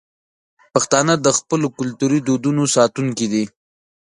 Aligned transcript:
پښتانه 0.73 1.13
د 1.25 1.27
خپلو 1.37 1.67
کلتوري 1.77 2.19
دودونو 2.27 2.63
ساتونکي 2.75 3.27
دي. 3.33 3.43